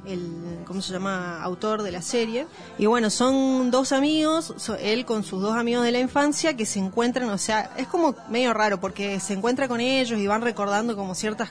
el, 0.07 0.61
¿cómo 0.67 0.83
se 0.83 0.93
llama? 0.93 1.43
Autor 1.43 1.83
de 1.83 1.93
la 1.93 2.03
serie. 2.03 2.47
Y 2.79 2.87
bueno, 2.87 3.11
son 3.11 3.71
dos 3.71 3.93
amigos, 3.93 4.55
él 4.81 5.05
con 5.05 5.25
sus 5.25 5.41
dos 5.43 5.57
amigos 5.57 5.85
de 5.85 5.93
la 5.93 6.01
infancia 6.01 6.57
que 6.57 6.67
se 6.67 6.79
encuentran, 6.79 7.29
o 7.31 7.39
sea, 7.39 7.71
es 7.77 7.87
como 7.89 8.15
medio 8.29 8.53
raro 8.55 8.81
porque 8.81 9.21
se 9.21 9.33
encuentra 9.35 9.69
con 9.69 9.81
ellos 9.81 10.19
y 10.19 10.27
van 10.27 10.43
recordando 10.43 10.97
como 10.97 11.15
ciertos 11.15 11.49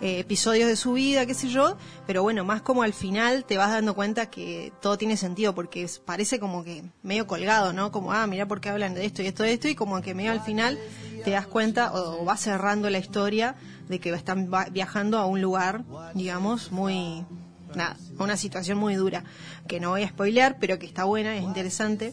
episodios 0.00 0.68
de 0.68 0.76
su 0.76 0.92
vida, 0.92 1.26
qué 1.26 1.34
sé 1.34 1.48
yo, 1.48 1.76
pero 2.06 2.22
bueno, 2.22 2.44
más 2.44 2.62
como 2.62 2.82
al 2.82 2.92
final 2.94 3.44
te 3.44 3.56
vas 3.56 3.70
dando 3.70 3.94
cuenta 3.94 4.26
que 4.26 4.72
todo 4.80 4.96
tiene 4.98 5.16
sentido 5.16 5.54
porque 5.54 5.88
parece 6.04 6.38
como 6.38 6.64
que 6.64 6.84
medio 7.02 7.26
colgado, 7.26 7.72
¿no? 7.72 7.90
Como, 7.92 8.12
ah, 8.12 8.26
mira 8.26 8.46
por 8.46 8.60
qué 8.60 8.68
hablan 8.70 8.94
de 8.94 9.04
esto 9.04 9.22
y 9.22 9.26
esto 9.26 9.42
de 9.42 9.52
esto 9.52 9.68
y 9.68 9.74
como 9.74 10.00
que 10.00 10.14
medio 10.14 10.32
al 10.32 10.40
final 10.40 10.78
te 11.24 11.30
das 11.32 11.46
cuenta 11.46 11.92
o, 11.92 12.22
o 12.22 12.24
vas 12.24 12.40
cerrando 12.40 12.88
la 12.90 12.98
historia 12.98 13.56
de 13.88 13.98
que 13.98 14.10
están 14.10 14.52
va- 14.52 14.66
viajando 14.70 15.18
a 15.18 15.26
un 15.26 15.40
lugar, 15.40 15.82
digamos, 16.14 16.70
muy 16.72 17.24
nada, 17.74 17.96
una 18.18 18.36
situación 18.36 18.78
muy 18.78 18.94
dura, 18.94 19.24
que 19.66 19.80
no 19.80 19.90
voy 19.90 20.02
a 20.02 20.08
spoilear, 20.08 20.56
pero 20.58 20.78
que 20.78 20.86
está 20.86 21.04
buena, 21.04 21.36
es 21.36 21.42
interesante. 21.42 22.12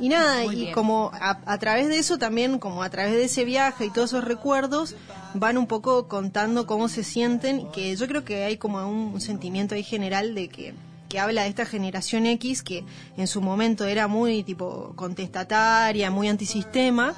Y 0.00 0.08
nada, 0.08 0.44
Muy 0.44 0.54
y 0.54 0.60
bien. 0.60 0.74
como 0.74 1.10
a, 1.14 1.40
a 1.46 1.58
través 1.58 1.88
de 1.88 1.98
eso 1.98 2.18
también, 2.18 2.58
como 2.58 2.82
a 2.82 2.90
través 2.90 3.14
de 3.14 3.24
ese 3.24 3.44
viaje 3.44 3.86
y 3.86 3.90
todos 3.90 4.10
esos 4.10 4.24
recuerdos, 4.24 4.94
van 5.34 5.58
un 5.58 5.66
poco 5.66 6.08
contando 6.08 6.66
cómo 6.66 6.88
se 6.88 7.04
sienten, 7.04 7.70
que 7.72 7.94
yo 7.96 8.06
creo 8.08 8.24
que 8.24 8.44
hay 8.44 8.56
como 8.56 8.78
un, 8.88 9.14
un 9.14 9.20
sentimiento 9.20 9.74
ahí 9.74 9.82
general 9.82 10.34
de 10.34 10.48
que 10.48 10.74
que 11.08 11.20
habla 11.20 11.44
de 11.44 11.48
esta 11.50 11.64
generación 11.64 12.26
X 12.26 12.64
que 12.64 12.84
en 13.16 13.28
su 13.28 13.40
momento 13.40 13.84
era 13.84 14.08
muy 14.08 14.42
tipo 14.42 14.92
contestataria, 14.96 16.10
muy 16.10 16.26
antisistema, 16.28 17.14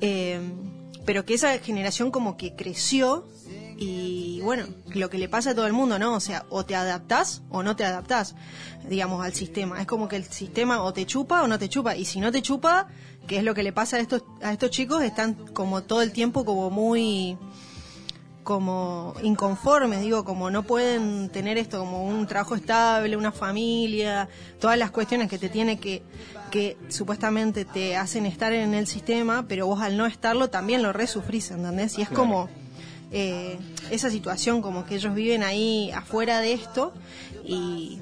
eh, 0.00 0.40
pero 1.04 1.24
que 1.24 1.34
esa 1.34 1.58
generación 1.58 2.10
como 2.12 2.36
que 2.36 2.54
creció 2.54 3.26
y 3.78 4.40
bueno, 4.42 4.66
lo 4.94 5.10
que 5.10 5.18
le 5.18 5.28
pasa 5.28 5.50
a 5.50 5.54
todo 5.54 5.66
el 5.66 5.72
mundo, 5.72 5.98
¿no? 5.98 6.14
O 6.14 6.20
sea, 6.20 6.46
o 6.50 6.64
te 6.64 6.74
adaptás 6.74 7.42
o 7.48 7.62
no 7.62 7.76
te 7.76 7.84
adaptás, 7.84 8.34
digamos, 8.88 9.24
al 9.24 9.32
sistema. 9.34 9.80
Es 9.80 9.86
como 9.86 10.08
que 10.08 10.16
el 10.16 10.24
sistema 10.24 10.82
o 10.82 10.92
te 10.92 11.06
chupa 11.06 11.42
o 11.42 11.48
no 11.48 11.58
te 11.58 11.68
chupa. 11.68 11.96
Y 11.96 12.04
si 12.04 12.20
no 12.20 12.30
te 12.32 12.42
chupa, 12.42 12.88
¿qué 13.26 13.38
es 13.38 13.44
lo 13.44 13.54
que 13.54 13.62
le 13.62 13.72
pasa 13.72 13.96
a 13.96 14.00
estos, 14.00 14.24
a 14.42 14.52
estos 14.52 14.70
chicos? 14.70 15.02
Están 15.02 15.34
como 15.34 15.82
todo 15.82 16.02
el 16.02 16.12
tiempo 16.12 16.44
como 16.44 16.70
muy 16.70 17.38
como 18.44 19.14
inconformes, 19.22 20.02
digo, 20.02 20.22
como 20.22 20.50
no 20.50 20.64
pueden 20.64 21.30
tener 21.30 21.56
esto 21.56 21.78
como 21.78 22.04
un 22.04 22.26
trabajo 22.26 22.54
estable, 22.54 23.16
una 23.16 23.32
familia, 23.32 24.28
todas 24.60 24.78
las 24.78 24.90
cuestiones 24.90 25.30
que 25.30 25.38
te 25.38 25.48
tiene 25.48 25.78
que, 25.78 26.02
que 26.50 26.76
supuestamente 26.88 27.64
te 27.64 27.96
hacen 27.96 28.26
estar 28.26 28.52
en 28.52 28.74
el 28.74 28.86
sistema, 28.86 29.46
pero 29.48 29.66
vos 29.66 29.80
al 29.80 29.96
no 29.96 30.04
estarlo 30.04 30.50
también 30.50 30.82
lo 30.82 30.92
resufrís, 30.92 31.50
¿entendés? 31.50 31.98
Y 31.98 32.02
es 32.02 32.10
como 32.10 32.50
eh, 33.16 33.58
esa 33.92 34.10
situación 34.10 34.60
como 34.60 34.84
que 34.84 34.96
ellos 34.96 35.14
viven 35.14 35.44
ahí 35.44 35.92
afuera 35.92 36.40
de 36.40 36.52
esto 36.52 36.92
y, 37.44 38.00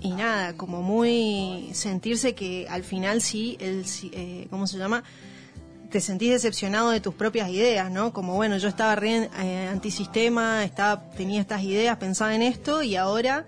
y 0.00 0.10
nada, 0.10 0.54
como 0.54 0.82
muy 0.82 1.70
sentirse 1.74 2.34
que 2.34 2.66
al 2.68 2.82
final 2.82 3.22
sí, 3.22 3.56
el, 3.60 3.84
eh, 4.10 4.48
¿cómo 4.50 4.66
se 4.66 4.78
llama? 4.78 5.04
te 5.90 6.00
sentís 6.00 6.30
decepcionado 6.30 6.90
de 6.90 7.00
tus 7.00 7.14
propias 7.14 7.50
ideas, 7.50 7.88
¿no? 7.88 8.12
Como, 8.12 8.34
bueno, 8.34 8.56
yo 8.56 8.66
estaba 8.66 8.96
re 8.96 9.30
eh, 9.38 9.68
antisistema, 9.70 10.64
estaba, 10.64 11.10
tenía 11.10 11.40
estas 11.40 11.62
ideas, 11.62 11.96
pensaba 11.98 12.34
en 12.34 12.42
esto 12.42 12.82
y 12.82 12.96
ahora 12.96 13.46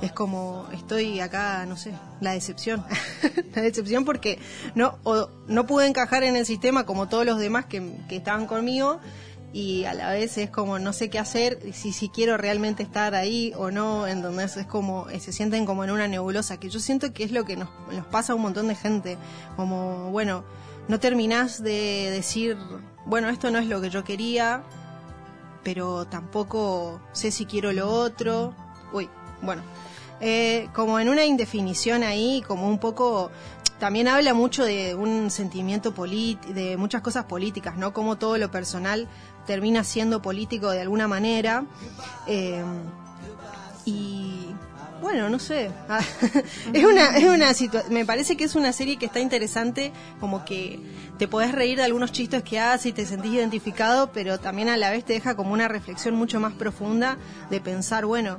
es 0.00 0.12
como, 0.12 0.68
estoy 0.74 1.18
acá, 1.18 1.66
no 1.66 1.76
sé, 1.76 1.92
la 2.20 2.32
decepción. 2.32 2.84
la 3.56 3.62
decepción 3.62 4.04
porque 4.04 4.38
no, 4.76 4.98
o, 5.02 5.28
no 5.48 5.66
pude 5.66 5.88
encajar 5.88 6.22
en 6.22 6.36
el 6.36 6.46
sistema 6.46 6.86
como 6.86 7.08
todos 7.08 7.26
los 7.26 7.40
demás 7.40 7.64
que, 7.64 7.82
que 8.08 8.14
estaban 8.14 8.46
conmigo 8.46 9.00
y 9.52 9.84
a 9.84 9.94
la 9.94 10.10
vez 10.10 10.36
es 10.38 10.50
como 10.50 10.78
no 10.78 10.92
sé 10.92 11.08
qué 11.08 11.18
hacer, 11.18 11.58
si, 11.72 11.92
si 11.92 12.08
quiero 12.08 12.36
realmente 12.36 12.82
estar 12.82 13.14
ahí 13.14 13.52
o 13.56 13.70
no, 13.70 14.06
en 14.06 14.22
donde 14.22 14.44
es 14.44 14.66
como, 14.66 15.08
eh, 15.08 15.20
se 15.20 15.32
sienten 15.32 15.64
como 15.66 15.84
en 15.84 15.90
una 15.90 16.08
nebulosa, 16.08 16.58
que 16.58 16.68
yo 16.68 16.80
siento 16.80 17.12
que 17.12 17.24
es 17.24 17.32
lo 17.32 17.44
que 17.44 17.56
nos, 17.56 17.68
nos 17.92 18.06
pasa 18.06 18.32
a 18.32 18.36
un 18.36 18.42
montón 18.42 18.68
de 18.68 18.74
gente, 18.74 19.18
como, 19.56 20.10
bueno, 20.10 20.44
no 20.88 21.00
terminás 21.00 21.62
de 21.62 22.10
decir, 22.10 22.56
bueno, 23.06 23.28
esto 23.28 23.50
no 23.50 23.58
es 23.58 23.66
lo 23.66 23.80
que 23.80 23.90
yo 23.90 24.04
quería, 24.04 24.62
pero 25.64 26.06
tampoco 26.06 27.00
sé 27.12 27.30
si 27.30 27.44
quiero 27.44 27.72
lo 27.72 27.88
otro. 27.90 28.54
Uy, 28.92 29.08
bueno, 29.42 29.62
eh, 30.20 30.68
como 30.72 30.98
en 31.00 31.08
una 31.08 31.24
indefinición 31.24 32.02
ahí, 32.02 32.42
como 32.46 32.68
un 32.68 32.78
poco, 32.78 33.30
también 33.78 34.08
habla 34.08 34.32
mucho 34.34 34.64
de 34.64 34.94
un 34.94 35.30
sentimiento 35.30 35.92
político, 35.92 36.52
de 36.52 36.76
muchas 36.76 37.02
cosas 37.02 37.24
políticas, 37.24 37.76
¿no? 37.76 37.92
Como 37.92 38.16
todo 38.16 38.38
lo 38.38 38.50
personal 38.50 39.08
termina 39.46 39.84
siendo 39.84 40.22
político 40.22 40.70
de 40.70 40.80
alguna 40.80 41.08
manera. 41.08 41.64
Eh, 42.26 42.62
y 43.84 44.46
bueno, 45.00 45.28
no 45.28 45.38
sé. 45.38 45.70
es 46.72 46.84
una, 46.84 47.16
es 47.16 47.24
una 47.24 47.52
situación. 47.54 47.92
Me 47.92 48.04
parece 48.04 48.36
que 48.36 48.44
es 48.44 48.54
una 48.54 48.72
serie 48.72 48.96
que 48.96 49.06
está 49.06 49.20
interesante, 49.20 49.92
como 50.20 50.44
que 50.44 50.80
te 51.18 51.28
podés 51.28 51.52
reír 51.52 51.78
de 51.78 51.84
algunos 51.84 52.12
chistes 52.12 52.42
que 52.42 52.60
hace 52.60 52.90
y 52.90 52.92
te 52.92 53.06
sentís 53.06 53.32
identificado, 53.32 54.12
pero 54.12 54.38
también 54.38 54.68
a 54.68 54.76
la 54.76 54.90
vez 54.90 55.04
te 55.04 55.14
deja 55.14 55.34
como 55.36 55.52
una 55.52 55.68
reflexión 55.68 56.14
mucho 56.14 56.40
más 56.40 56.52
profunda 56.54 57.16
de 57.50 57.60
pensar, 57.60 58.06
bueno, 58.06 58.38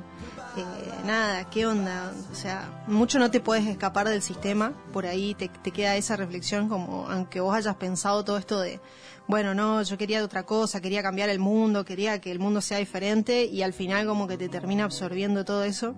eh, 0.56 0.64
nada, 1.04 1.48
¿qué 1.50 1.66
onda? 1.66 2.12
O 2.32 2.34
sea, 2.34 2.84
mucho 2.86 3.18
no 3.18 3.30
te 3.30 3.40
puedes 3.40 3.66
escapar 3.66 4.08
del 4.08 4.22
sistema, 4.22 4.72
por 4.92 5.06
ahí 5.06 5.34
te, 5.34 5.48
te 5.48 5.70
queda 5.70 5.96
esa 5.96 6.16
reflexión 6.16 6.68
como, 6.68 7.08
aunque 7.08 7.40
vos 7.40 7.54
hayas 7.54 7.76
pensado 7.76 8.24
todo 8.24 8.38
esto 8.38 8.60
de 8.60 8.80
bueno, 9.28 9.54
no, 9.54 9.82
yo 9.82 9.98
quería 9.98 10.24
otra 10.24 10.46
cosa, 10.46 10.80
quería 10.80 11.02
cambiar 11.02 11.28
el 11.28 11.38
mundo, 11.38 11.84
quería 11.84 12.18
que 12.18 12.32
el 12.32 12.38
mundo 12.38 12.62
sea 12.62 12.78
diferente 12.78 13.44
y 13.44 13.62
al 13.62 13.74
final 13.74 14.06
como 14.06 14.26
que 14.26 14.38
te 14.38 14.48
termina 14.48 14.84
absorbiendo 14.84 15.44
todo 15.44 15.64
eso, 15.64 15.94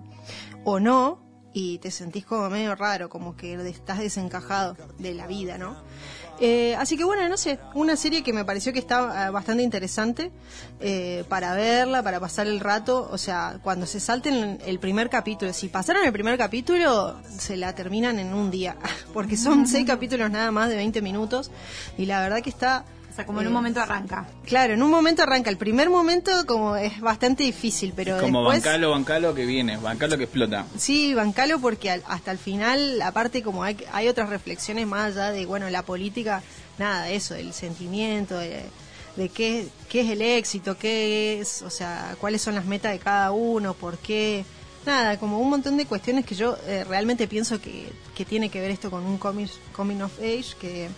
o 0.65 0.81
no, 0.81 1.23
y 1.53 1.77
te 1.79 1.91
sentís 1.91 2.25
como 2.25 2.49
medio 2.49 2.75
raro, 2.75 3.07
como 3.07 3.37
que 3.37 3.53
estás 3.69 3.99
desencajado 3.99 4.75
de 4.99 5.13
la 5.13 5.27
vida, 5.27 5.57
¿no? 5.57 5.77
Eh, 6.43 6.75
así 6.75 6.97
que 6.97 7.03
bueno, 7.03 7.29
no 7.29 7.37
sé, 7.37 7.59
una 7.75 7.95
serie 7.95 8.23
que 8.23 8.33
me 8.33 8.43
pareció 8.43 8.73
que 8.73 8.79
está 8.79 9.27
eh, 9.27 9.29
bastante 9.29 9.61
interesante 9.61 10.31
eh, 10.79 11.23
para 11.29 11.53
verla, 11.53 12.01
para 12.01 12.19
pasar 12.19 12.47
el 12.47 12.59
rato. 12.59 13.07
O 13.11 13.17
sea, 13.19 13.59
cuando 13.61 13.85
se 13.85 13.99
salten 13.99 14.57
el 14.65 14.79
primer 14.79 15.11
capítulo, 15.11 15.53
si 15.53 15.69
pasaron 15.69 16.03
el 16.03 16.11
primer 16.11 16.39
capítulo, 16.39 17.21
se 17.37 17.57
la 17.57 17.75
terminan 17.75 18.17
en 18.17 18.33
un 18.33 18.49
día, 18.49 18.75
porque 19.13 19.37
son 19.37 19.67
seis 19.67 19.85
capítulos 19.85 20.31
nada 20.31 20.49
más 20.49 20.69
de 20.69 20.77
20 20.77 21.03
minutos 21.03 21.51
y 21.95 22.07
la 22.07 22.19
verdad 22.21 22.41
que 22.41 22.49
está 22.49 22.85
o 23.11 23.13
sea, 23.15 23.25
como 23.25 23.41
en 23.41 23.47
un 23.47 23.53
momento 23.53 23.81
arranca. 23.81 24.25
Claro, 24.45 24.73
en 24.73 24.81
un 24.81 24.89
momento 24.89 25.23
arranca. 25.23 25.49
El 25.49 25.57
primer 25.57 25.89
momento 25.89 26.31
como 26.47 26.75
es 26.77 26.99
bastante 27.01 27.43
difícil, 27.43 27.91
pero 27.95 28.19
Como 28.19 28.39
después... 28.41 28.63
bancalo, 28.63 28.91
bancalo 28.91 29.35
que 29.35 29.45
viene, 29.45 29.77
bancalo 29.77 30.17
que 30.17 30.23
explota. 30.23 30.65
Sí, 30.77 31.13
bancalo 31.13 31.59
porque 31.59 31.91
al- 31.91 32.03
hasta 32.07 32.31
el 32.31 32.37
final, 32.37 33.01
aparte 33.01 33.43
como 33.43 33.63
hay, 33.63 33.77
hay 33.91 34.07
otras 34.07 34.29
reflexiones 34.29 34.87
más 34.87 35.11
allá 35.17 35.31
de, 35.31 35.45
bueno, 35.45 35.69
la 35.69 35.81
política, 35.83 36.41
nada, 36.77 37.09
eso, 37.09 37.35
el 37.35 37.53
sentimiento, 37.53 38.37
de, 38.37 38.63
de 39.17 39.29
qué, 39.29 39.67
qué 39.89 40.01
es 40.01 40.09
el 40.09 40.21
éxito, 40.21 40.77
qué 40.77 41.39
es, 41.41 41.61
o 41.63 41.69
sea, 41.69 42.15
cuáles 42.19 42.41
son 42.41 42.55
las 42.55 42.65
metas 42.65 42.91
de 42.93 42.99
cada 42.99 43.31
uno, 43.31 43.73
por 43.73 43.97
qué... 43.97 44.45
Nada, 44.83 45.19
como 45.19 45.37
un 45.39 45.47
montón 45.47 45.77
de 45.77 45.85
cuestiones 45.85 46.25
que 46.25 46.33
yo 46.33 46.57
eh, 46.65 46.83
realmente 46.89 47.27
pienso 47.27 47.61
que, 47.61 47.87
que 48.15 48.25
tiene 48.25 48.49
que 48.49 48.59
ver 48.59 48.71
esto 48.71 48.89
con 48.89 49.05
un 49.05 49.19
coming, 49.19 49.45
coming 49.75 50.01
of 50.01 50.11
age, 50.17 50.55
que 50.59 50.89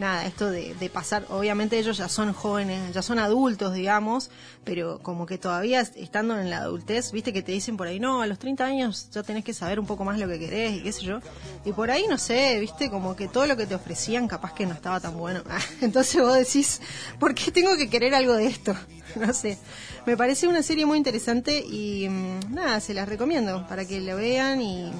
nada, 0.00 0.24
esto 0.24 0.50
de, 0.50 0.74
de 0.74 0.90
pasar, 0.90 1.26
obviamente 1.28 1.78
ellos 1.78 1.98
ya 1.98 2.08
son 2.08 2.32
jóvenes, 2.32 2.92
ya 2.92 3.02
son 3.02 3.18
adultos, 3.18 3.74
digamos, 3.74 4.30
pero 4.64 4.98
como 5.02 5.26
que 5.26 5.38
todavía 5.38 5.80
estando 5.80 6.38
en 6.40 6.50
la 6.50 6.58
adultez, 6.58 7.12
viste 7.12 7.32
que 7.32 7.42
te 7.42 7.52
dicen 7.52 7.76
por 7.76 7.86
ahí, 7.86 8.00
no, 8.00 8.22
a 8.22 8.26
los 8.26 8.38
30 8.38 8.64
años 8.64 9.10
ya 9.12 9.22
tenés 9.22 9.44
que 9.44 9.52
saber 9.52 9.78
un 9.78 9.86
poco 9.86 10.04
más 10.04 10.18
lo 10.18 10.26
que 10.26 10.38
querés 10.38 10.78
y 10.78 10.82
qué 10.82 10.92
sé 10.92 11.02
yo. 11.02 11.20
Y 11.64 11.72
por 11.72 11.90
ahí, 11.90 12.06
no 12.08 12.18
sé, 12.18 12.58
viste, 12.58 12.90
como 12.90 13.14
que 13.14 13.28
todo 13.28 13.46
lo 13.46 13.56
que 13.56 13.66
te 13.66 13.74
ofrecían 13.74 14.26
capaz 14.26 14.54
que 14.54 14.66
no 14.66 14.72
estaba 14.72 14.98
tan 15.00 15.16
bueno. 15.16 15.42
Entonces 15.82 16.20
vos 16.22 16.34
decís, 16.34 16.80
¿por 17.18 17.34
qué 17.34 17.52
tengo 17.52 17.76
que 17.76 17.90
querer 17.90 18.14
algo 18.14 18.34
de 18.34 18.46
esto? 18.46 18.74
No 19.16 19.34
sé. 19.34 19.58
Me 20.06 20.16
parece 20.16 20.46
una 20.46 20.62
serie 20.62 20.86
muy 20.86 20.96
interesante 20.96 21.58
y 21.58 22.08
mm, 22.08 22.54
nada, 22.54 22.78
se 22.78 22.94
las 22.94 23.08
recomiendo 23.08 23.66
para 23.66 23.84
que 23.84 24.00
lo 24.00 24.14
vean 24.14 24.62
y 24.62 24.92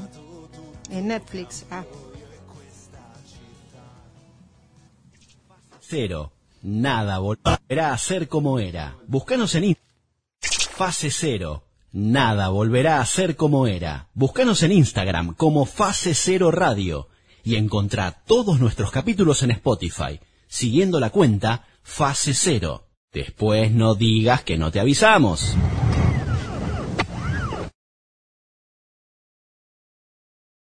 en 0.91 1.07
Netflix. 1.07 1.65
Ah. 1.71 1.85
Cero. 5.91 6.33
Nada 6.63 7.19
volverá 7.19 7.93
a 7.93 7.99
ser 7.99 8.29
como 8.29 8.61
era. 8.61 8.97
Búscanos 9.09 9.57
en 9.57 9.65
Instagram. 9.65 9.91
Fase. 10.77 11.11
Nada 11.93 12.49
volverá 12.51 13.01
a 13.01 13.07
ser 13.07 13.35
como 13.35 13.67
era. 13.67 14.09
En 14.15 14.73
Instagram 14.73 15.35
como 15.35 15.67
Fase 15.67 16.15
Cero 16.15 16.53
Radio 16.53 17.09
y 17.43 17.57
encontrá 17.57 18.23
todos 18.25 18.61
nuestros 18.61 18.93
capítulos 18.93 19.43
en 19.43 19.51
Spotify, 19.51 20.21
siguiendo 20.47 21.01
la 21.01 21.11
cuenta 21.11 21.67
Fase 21.83 22.35
Cero. 22.35 22.87
Después 23.13 23.73
no 23.73 23.97
digas 23.97 24.45
que 24.45 24.59
no 24.59 24.71
te 24.71 24.79
avisamos. 24.79 25.57